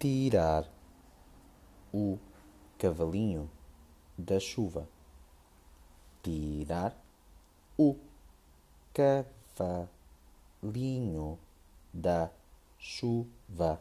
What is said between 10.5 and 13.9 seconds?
cavalinho da chuva.